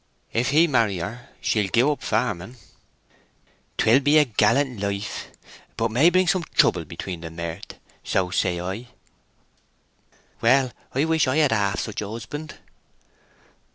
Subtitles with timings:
[0.33, 2.55] "If he marry her, she'll gie up farming."
[3.77, 5.27] "'Twill be a gallant life,
[5.77, 8.87] but may bring some trouble between the mirth—so say I."
[10.41, 12.57] "Well, I wish I had half such a husband."